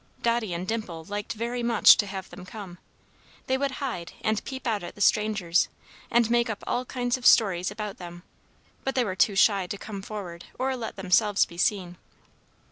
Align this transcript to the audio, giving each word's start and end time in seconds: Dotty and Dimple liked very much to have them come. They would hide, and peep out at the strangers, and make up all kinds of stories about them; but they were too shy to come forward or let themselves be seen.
Dotty 0.23 0.51
and 0.51 0.67
Dimple 0.67 1.03
liked 1.03 1.33
very 1.33 1.61
much 1.61 1.95
to 1.97 2.07
have 2.07 2.27
them 2.31 2.43
come. 2.43 2.79
They 3.45 3.55
would 3.55 3.73
hide, 3.77 4.13
and 4.21 4.43
peep 4.45 4.65
out 4.65 4.81
at 4.81 4.95
the 4.95 4.99
strangers, 4.99 5.67
and 6.09 6.27
make 6.31 6.49
up 6.49 6.63
all 6.65 6.85
kinds 6.85 7.17
of 7.17 7.25
stories 7.27 7.69
about 7.69 7.97
them; 7.99 8.23
but 8.83 8.95
they 8.95 9.03
were 9.03 9.15
too 9.15 9.35
shy 9.35 9.67
to 9.67 9.77
come 9.77 10.01
forward 10.01 10.45
or 10.57 10.75
let 10.75 10.95
themselves 10.95 11.45
be 11.45 11.59
seen. 11.59 11.97